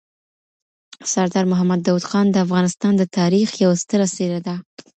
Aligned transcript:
سردار 1.13 1.45
محمد 1.51 1.79
داود 1.87 2.05
خان 2.09 2.25
د 2.31 2.35
افغانستان 2.45 2.93
د 2.97 3.03
تاریخ 3.17 3.49
یو 3.63 3.71
ستره 3.81 4.07
څېره 4.15 4.39
ده. 4.47 4.55